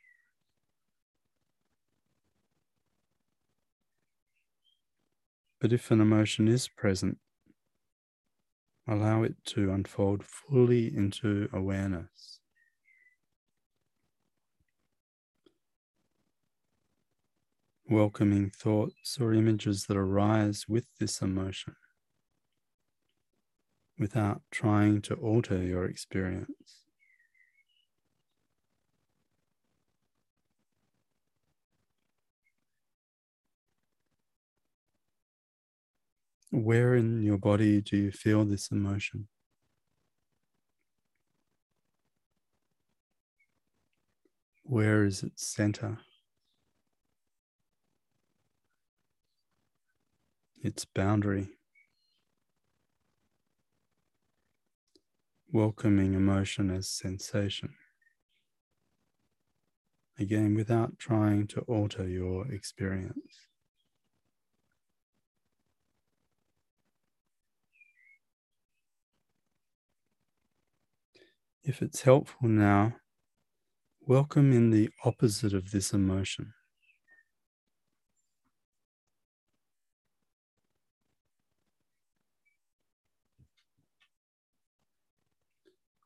But 5.60 5.72
if 5.72 5.90
an 5.90 6.00
emotion 6.00 6.46
is 6.48 6.68
present, 6.68 7.18
allow 8.86 9.22
it 9.22 9.34
to 9.44 9.70
unfold 9.70 10.24
fully 10.24 10.86
into 10.86 11.48
awareness. 11.52 12.37
Welcoming 17.90 18.50
thoughts 18.50 19.16
or 19.18 19.32
images 19.32 19.86
that 19.86 19.96
arise 19.96 20.66
with 20.68 20.84
this 21.00 21.22
emotion 21.22 21.74
without 23.98 24.42
trying 24.50 25.00
to 25.02 25.14
alter 25.14 25.62
your 25.62 25.86
experience. 25.86 26.84
Where 36.50 36.94
in 36.94 37.22
your 37.22 37.38
body 37.38 37.80
do 37.80 37.96
you 37.96 38.12
feel 38.12 38.44
this 38.44 38.70
emotion? 38.70 39.28
Where 44.62 45.06
is 45.06 45.22
its 45.22 45.46
center? 45.46 46.00
Its 50.62 50.84
boundary? 50.84 51.58
welcoming 55.50 56.12
emotion 56.12 56.70
as 56.70 56.88
sensation. 56.88 57.74
Again, 60.18 60.54
without 60.54 60.98
trying 60.98 61.46
to 61.48 61.60
alter 61.62 62.06
your 62.06 62.50
experience. 62.52 63.48
If 71.62 71.82
it's 71.82 72.02
helpful 72.02 72.48
now, 72.48 72.96
welcome 74.00 74.52
in 74.52 74.70
the 74.70 74.90
opposite 75.04 75.54
of 75.54 75.70
this 75.70 75.92
emotion. 75.92 76.52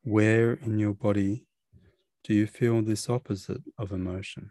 Where 0.05 0.55
in 0.55 0.81
your 0.81 0.95
body 0.95 1.47
do 2.25 2.35
you 2.35 2.49
feel 2.49 2.83
this 2.83 3.09
opposite 3.09 3.63
of 3.79 3.93
emotion? 3.93 4.51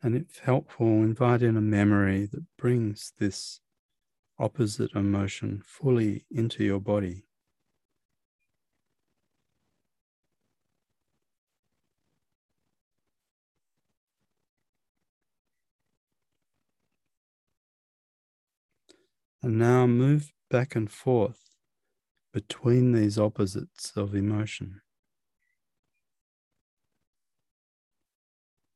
And 0.00 0.14
if 0.14 0.38
helpful, 0.38 0.86
invite 1.02 1.42
in 1.42 1.56
a 1.56 1.60
memory 1.60 2.26
that 2.26 2.44
brings 2.56 3.12
this 3.18 3.60
opposite 4.38 4.92
emotion 4.94 5.60
fully 5.66 6.24
into 6.30 6.62
your 6.64 6.80
body. 6.80 7.24
And 19.42 19.58
now 19.58 19.86
move 19.86 20.32
back 20.50 20.76
and 20.76 20.90
forth 20.90 21.50
between 22.32 22.92
these 22.92 23.18
opposites 23.18 23.92
of 23.96 24.14
emotion. 24.14 24.82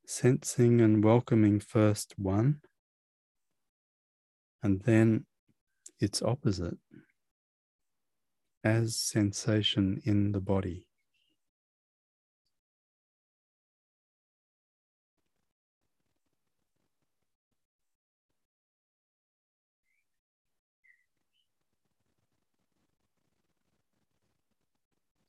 Sensing 0.06 0.80
and 0.80 1.04
welcoming 1.04 1.60
first 1.60 2.14
one, 2.18 2.60
and 4.62 4.82
then 4.82 5.26
its 6.00 6.22
opposite 6.22 6.78
as 8.62 8.96
sensation 8.96 10.00
in 10.04 10.32
the 10.32 10.40
body. 10.40 10.88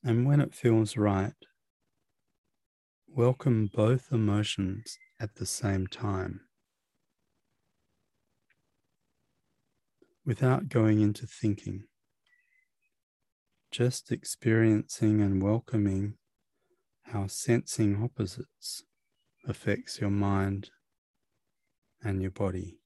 And 0.07 0.27
when 0.27 0.39
it 0.39 0.53
feels 0.53 0.97
right, 0.97 1.33
welcome 3.07 3.71
both 3.73 4.11
emotions 4.11 4.99
at 5.19 5.37
the 5.37 5.47
same 5.47 5.87
time 5.87 6.41
without 10.23 10.69
going 10.69 11.01
into 11.01 11.25
thinking, 11.25 11.85
just 13.71 14.11
experiencing 14.11 15.21
and 15.21 15.41
welcoming 15.41 16.13
how 17.05 17.25
sensing 17.25 18.03
opposites 18.03 18.83
affects 19.47 19.99
your 19.99 20.11
mind 20.11 20.69
and 22.03 22.21
your 22.21 22.29
body. 22.29 22.77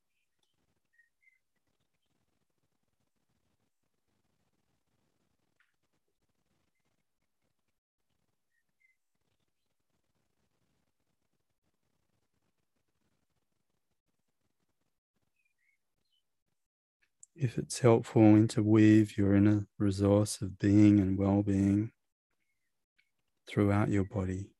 If 17.42 17.58
it's 17.58 17.80
helpful, 17.80 18.36
interweave 18.36 19.18
your 19.18 19.34
inner 19.34 19.66
resource 19.78 20.42
of 20.42 20.60
being 20.60 21.00
and 21.00 21.18
well 21.18 21.42
being 21.42 21.92
throughout 23.48 23.88
your 23.88 24.04
body, 24.04 24.52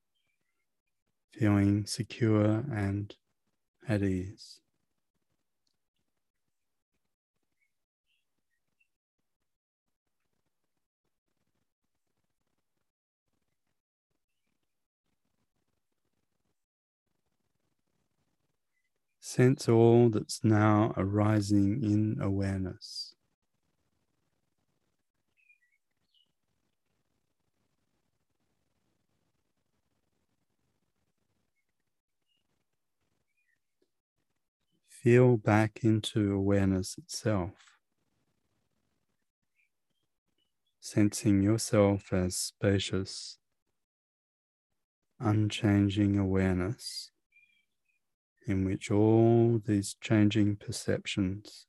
feeling 1.34 1.86
secure 1.86 2.64
and 2.74 3.16
at 3.88 4.02
ease. 4.02 4.62
Sense 19.32 19.70
all 19.70 20.10
that's 20.10 20.44
now 20.44 20.92
arising 20.98 21.84
in 21.84 22.18
awareness. 22.20 23.14
Feel 34.88 35.38
back 35.38 35.82
into 35.84 36.34
awareness 36.34 36.98
itself, 36.98 37.78
sensing 40.80 41.44
yourself 41.44 42.12
as 42.12 42.36
spacious 42.36 43.38
unchanging 45.20 46.18
awareness 46.18 47.12
in 48.46 48.66
which 48.66 48.90
all 48.90 49.62
these 49.66 49.96
changing 50.02 50.56
perceptions 50.56 51.66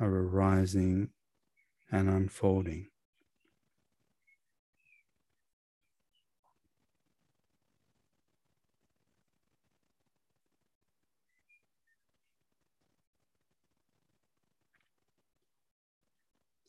are 0.00 0.10
arising 0.10 1.10
and 1.90 2.08
unfolding. 2.08 2.88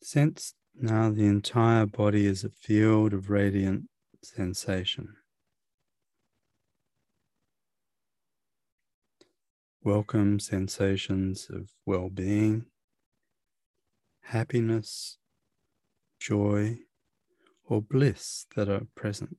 Sense 0.01 0.55
now 0.73 1.11
the 1.11 1.27
entire 1.27 1.85
body 1.85 2.25
is 2.25 2.43
a 2.43 2.49
field 2.49 3.13
of 3.13 3.29
radiant 3.29 3.89
sensation. 4.23 5.18
Welcome 9.81 10.41
sensations 10.41 11.47
of 11.49 11.71
well 11.85 12.09
being, 12.09 12.65
happiness, 14.23 15.17
joy, 16.19 16.79
or 17.63 17.81
bliss 17.81 18.45
that 18.57 18.67
are 18.67 18.87
present. 18.93 19.37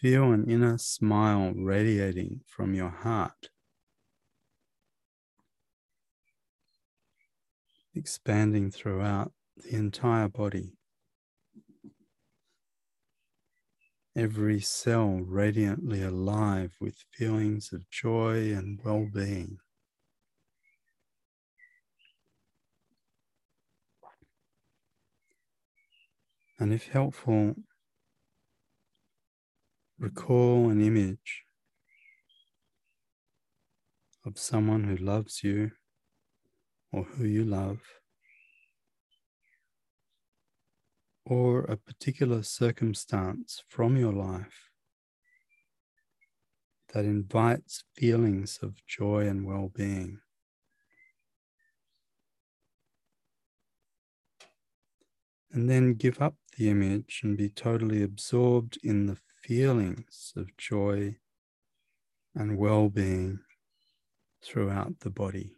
Feel 0.00 0.30
an 0.30 0.48
inner 0.48 0.78
smile 0.78 1.54
radiating 1.56 2.42
from 2.46 2.72
your 2.72 2.90
heart, 2.90 3.48
expanding 7.96 8.70
throughout 8.70 9.32
the 9.56 9.74
entire 9.74 10.28
body. 10.28 10.74
Every 14.16 14.60
cell 14.60 15.20
radiantly 15.20 16.02
alive 16.02 16.72
with 16.80 17.04
feelings 17.12 17.70
of 17.74 17.90
joy 17.90 18.50
and 18.50 18.80
well 18.82 19.06
being. 19.12 19.58
And 26.58 26.72
if 26.72 26.88
helpful, 26.88 27.56
recall 29.98 30.70
an 30.70 30.80
image 30.80 31.42
of 34.24 34.38
someone 34.38 34.84
who 34.84 34.96
loves 34.96 35.44
you 35.44 35.72
or 36.90 37.02
who 37.04 37.26
you 37.26 37.44
love, 37.44 37.80
or 41.26 41.62
a 41.64 41.76
particular 41.76 42.40
circumstance 42.42 43.64
from 43.68 43.96
your 43.96 44.12
life 44.12 44.70
that 46.94 47.04
invites 47.04 47.82
feelings 47.96 48.60
of 48.62 48.74
joy 48.86 49.26
and 49.26 49.44
well 49.44 49.70
being. 49.74 50.20
And 55.52 55.68
then 55.68 55.94
give 55.94 56.22
up 56.22 56.36
the 56.56 56.70
image 56.70 57.22
and 57.24 57.36
be 57.36 57.48
totally 57.48 58.02
absorbed 58.02 58.78
in 58.84 59.06
the 59.06 59.18
feelings 59.42 60.32
of 60.36 60.56
joy 60.56 61.16
and 62.36 62.56
well 62.56 62.88
being 62.88 63.40
throughout 64.44 65.00
the 65.00 65.10
body. 65.10 65.55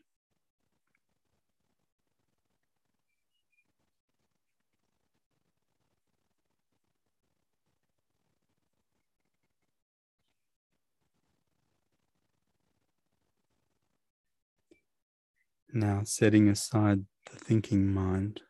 Now, 15.79 16.03
setting 16.03 16.49
aside 16.49 17.05
the 17.31 17.39
thinking 17.39 17.87
mind, 17.87 18.41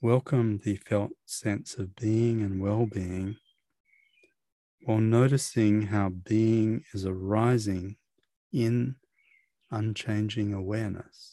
welcome 0.00 0.56
the 0.64 0.76
felt 0.76 1.10
sense 1.26 1.74
of 1.74 1.94
being 1.94 2.40
and 2.40 2.58
well 2.58 2.86
being 2.86 3.36
while 4.80 4.96
noticing 4.96 5.82
how 5.88 6.08
being 6.08 6.84
is 6.94 7.04
arising 7.04 7.96
in 8.50 8.96
unchanging 9.70 10.54
awareness. 10.54 11.29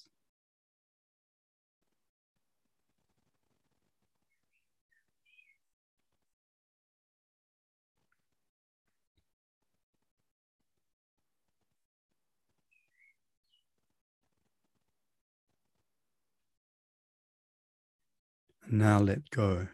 Now 18.70 19.00
let 19.00 19.30
go. 19.30 19.68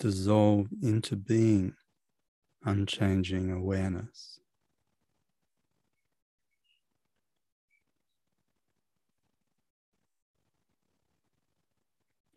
dissolve 0.00 0.68
into 0.82 1.14
being 1.14 1.74
unchanging 2.64 3.52
awareness. 3.52 4.40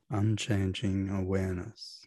Unchanging 0.09 1.09
awareness. 1.09 2.05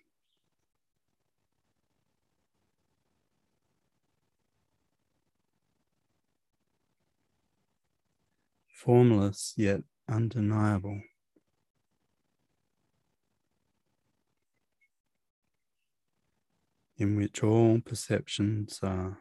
Formless 8.86 9.52
yet 9.56 9.80
undeniable. 10.08 11.02
in 16.98 17.14
which 17.14 17.42
all 17.42 17.78
perceptions 17.78 18.80
are 18.82 19.18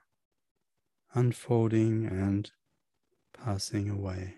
unfolding 1.14 2.06
and 2.06 2.52
passing 3.34 3.90
away. 3.90 4.36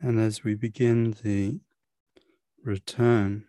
And 0.00 0.20
as 0.20 0.44
we 0.44 0.54
begin 0.54 1.16
the 1.24 1.58
return, 2.62 3.46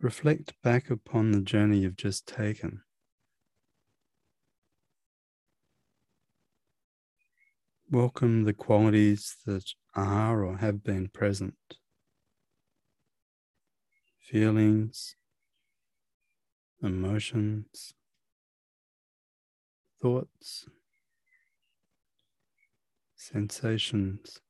reflect 0.00 0.54
back 0.62 0.90
upon 0.90 1.30
the 1.30 1.40
journey 1.40 1.78
you've 1.78 1.96
just 1.96 2.26
taken. 2.26 2.82
Welcome 7.88 8.44
the 8.44 8.52
qualities 8.52 9.36
that 9.46 9.74
are 9.94 10.44
or 10.44 10.56
have 10.56 10.82
been 10.82 11.08
present. 11.08 11.54
Feelings, 14.18 15.14
emotions, 16.82 17.94
thoughts 20.00 20.66
sensations, 23.22 24.40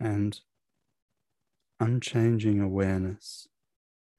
and 0.00 0.40
unchanging 1.78 2.60
awareness 2.60 3.46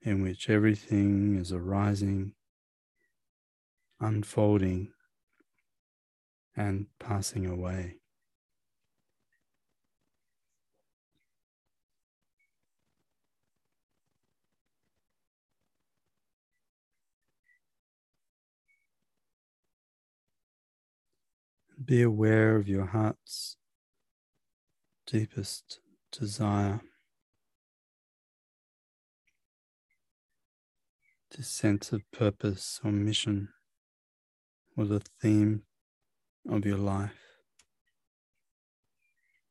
in 0.02 0.22
which 0.22 0.50
everything 0.50 1.36
is 1.36 1.52
arising, 1.52 2.34
unfolding, 4.00 4.92
and 6.56 6.88
passing 7.00 7.46
away. 7.46 7.98
Be 21.86 22.02
aware 22.02 22.56
of 22.56 22.68
your 22.68 22.88
heart's 22.88 23.58
deepest 25.06 25.80
desire. 26.12 26.82
This 31.36 31.48
sense 31.48 31.92
of 31.92 32.02
purpose 32.12 32.80
or 32.84 32.92
mission 32.92 33.50
or 34.76 34.86
the 34.86 35.02
theme 35.22 35.64
of 36.50 36.66
your 36.66 36.78
life. 36.78 37.20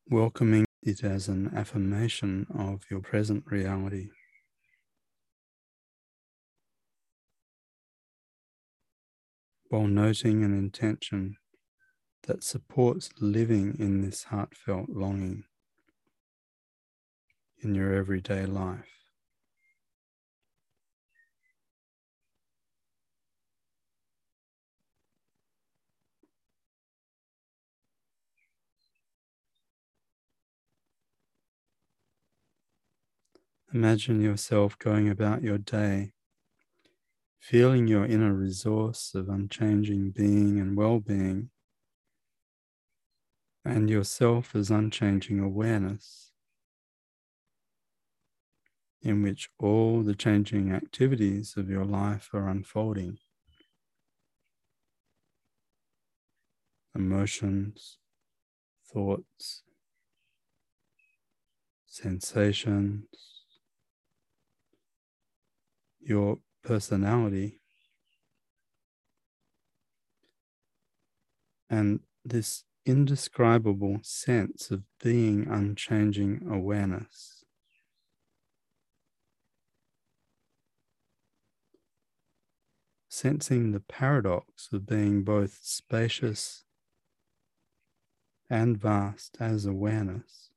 Welcoming 0.09 0.64
it 0.82 1.05
as 1.05 1.28
an 1.28 1.53
affirmation 1.55 2.49
of 2.53 2.82
your 2.91 3.01
present 3.01 3.45
reality. 3.47 4.09
While 9.68 9.87
noting 9.87 10.43
an 10.43 10.53
intention 10.53 11.37
that 12.27 12.43
supports 12.43 13.11
living 13.20 13.77
in 13.79 14.01
this 14.01 14.25
heartfelt 14.25 14.89
longing 14.89 15.45
in 17.62 17.75
your 17.75 17.95
everyday 17.95 18.47
life. 18.47 18.89
Imagine 33.72 34.20
yourself 34.20 34.79
going 34.79 35.09
about 35.09 35.43
your 35.43 35.59
day, 35.59 36.12
feeling 37.41 37.89
your 37.89 38.07
inner 38.07 38.33
resource 38.33 39.14
of 39.14 39.29
unchanging 39.29 40.12
being 40.12 40.61
and 40.61 40.77
well 40.77 41.01
being 41.01 41.51
and 43.65 43.89
yourself 43.89 44.55
as 44.55 44.71
unchanging 44.71 45.41
awareness, 45.41 46.33
in 49.01 49.23
which 49.23 49.49
all 49.59 50.03
the 50.03 50.15
changing 50.15 50.73
activities 50.73 51.55
of 51.57 51.71
your 51.71 51.85
life 51.85 52.31
are 52.35 52.49
unfolding. 52.49 53.19
Emotions, 56.95 57.99
thoughts, 58.93 59.62
sensations, 61.87 63.07
your 66.01 66.39
personality, 66.62 67.61
and 71.71 72.01
this 72.25 72.65
indescribable 72.87 73.99
sense 74.03 74.70
of 74.70 74.82
being 75.03 75.47
unchanging 75.49 76.47
awareness. 76.49 77.45
Sensing 83.09 83.72
the 83.72 83.80
paradox 83.80 84.68
of 84.72 84.87
being 84.87 85.22
both 85.22 85.61
spacious 85.62 86.64
and 88.51 88.76
vast 88.76 89.37
as 89.41 89.64
awareness 89.64 90.51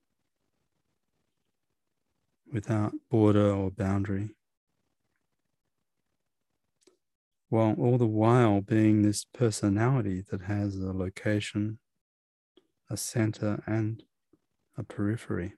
without 2.51 2.93
border 3.09 3.51
or 3.51 3.69
boundary, 3.69 4.32
while 7.49 7.75
all 7.78 7.97
the 7.97 8.07
while 8.07 8.61
being 8.61 9.01
this 9.01 9.25
personality 9.25 10.23
that 10.30 10.41
has 10.41 10.75
a 10.75 10.91
location 10.91 11.80
a 12.90 12.98
center 12.98 13.64
and 13.66 14.04
a 14.78 14.84
periphery. 14.84 15.54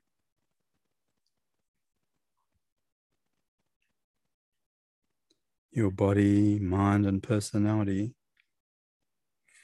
Your 5.72 5.90
body, 5.90 6.58
mind, 6.58 7.06
and 7.06 7.22
personality 7.22 8.14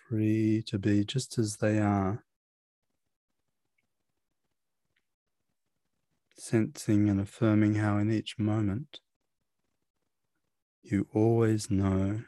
free 0.09 0.63
to 0.67 0.79
be 0.79 1.05
just 1.05 1.39
as 1.39 1.57
they 1.57 1.79
are, 1.79 2.25
sensing 6.39 7.09
and 7.09 7.21
affirming 7.21 7.75
how 7.77 7.99
in 7.99 8.11
each 8.11 8.39
moment 8.39 9.01
you 10.83 11.09
always 11.13 11.71
know 11.71 12.21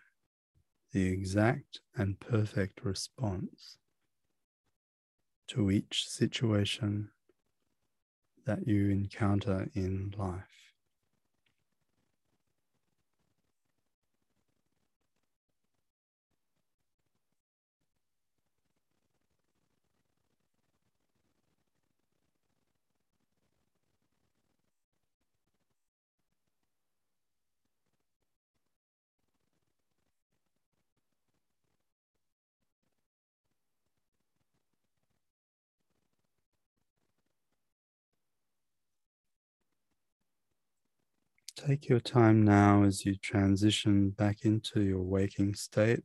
the 0.93 1.07
exact 1.07 1.81
and 1.95 2.19
perfect 2.19 2.85
response 2.85 3.79
to 5.49 5.71
each 5.71 6.09
situation 6.09 7.11
that 8.47 8.67
you 8.67 8.91
encounter 8.91 9.69
in 9.75 10.15
life. 10.17 10.58
Take 41.67 41.89
your 41.89 41.99
time 41.99 42.45
now 42.45 42.85
as 42.85 43.05
you 43.05 43.17
transition 43.17 44.11
back 44.11 44.45
into 44.45 44.81
your 44.81 45.03
waking 45.03 45.57
state. 45.57 46.05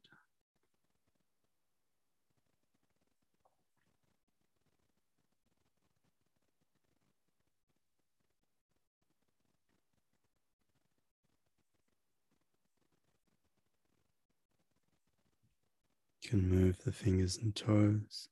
You 16.24 16.30
can 16.32 16.50
move 16.50 16.80
the 16.84 16.92
fingers 16.92 17.38
and 17.38 17.56
toes. 17.56 18.28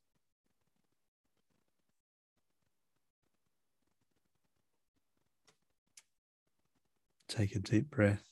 Take 7.34 7.56
a 7.56 7.60
deep 7.60 7.90
breath. 7.90 8.24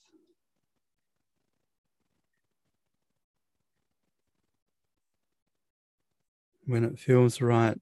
When 6.66 6.84
it 6.84 6.98
feels 6.98 7.40
right, 7.40 7.78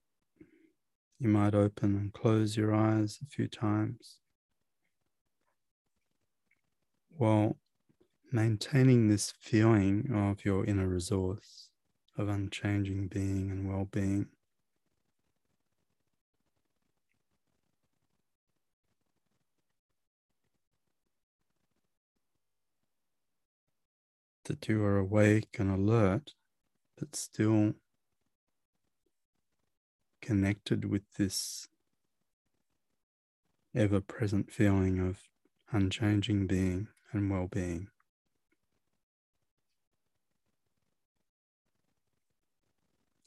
you 1.19 1.27
might 1.27 1.53
open 1.53 1.95
and 1.97 2.13
close 2.13 2.55
your 2.55 2.73
eyes 2.73 3.19
a 3.21 3.25
few 3.25 3.49
times 3.49 4.19
while 7.09 7.57
maintaining 8.31 9.09
this 9.09 9.33
feeling 9.41 10.11
of 10.13 10.45
your 10.45 10.63
inner 10.63 10.87
resource 10.87 11.67
of 12.17 12.29
unchanging 12.29 13.09
being 13.09 13.51
and 13.51 13.67
well 13.67 13.89
being. 13.91 14.27
that 24.49 24.67
you 24.67 24.83
are 24.83 24.97
awake 24.97 25.57
and 25.59 25.69
alert, 25.69 26.33
but 26.97 27.15
still 27.15 27.73
connected 30.23 30.85
with 30.85 31.03
this 31.19 31.67
ever 33.75 34.01
present 34.01 34.51
feeling 34.51 34.99
of 34.99 35.19
unchanging 35.71 36.47
being 36.47 36.87
and 37.11 37.29
well 37.29 37.47
being. 37.47 37.89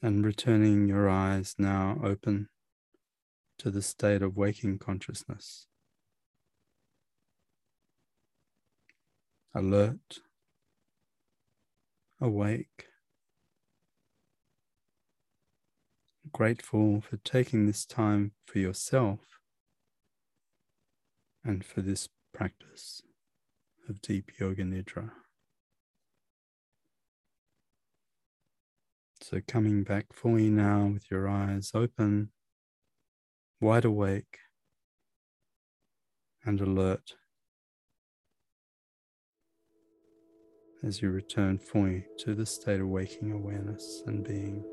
And 0.02 0.24
returning 0.24 0.88
your 0.88 1.08
eyes 1.08 1.54
now 1.56 2.00
open 2.02 2.48
to 3.58 3.70
the 3.70 3.80
state 3.80 4.22
of 4.22 4.36
waking 4.36 4.80
consciousness. 4.80 5.68
Alert 9.54 10.18
awake, 12.22 12.86
grateful 16.32 17.00
for 17.00 17.16
taking 17.18 17.66
this 17.66 17.84
time 17.84 18.30
for 18.46 18.60
yourself 18.60 19.18
and 21.44 21.64
for 21.64 21.82
this 21.82 22.08
practice 22.32 23.02
of 23.88 24.00
deep 24.00 24.30
yoga 24.38 24.62
nidra. 24.62 25.10
So, 29.20 29.40
coming 29.46 29.82
back 29.82 30.12
fully 30.12 30.48
now 30.48 30.90
with 30.92 31.10
your 31.10 31.28
eyes 31.28 31.72
open, 31.74 32.30
wide 33.60 33.84
awake, 33.84 34.38
and 36.44 36.60
alert 36.60 37.14
as 40.84 41.00
you 41.00 41.10
return 41.10 41.58
fully 41.58 42.04
to 42.18 42.34
the 42.34 42.46
state 42.46 42.80
of 42.80 42.88
waking 42.88 43.32
awareness 43.32 44.02
and 44.06 44.24
being. 44.24 44.64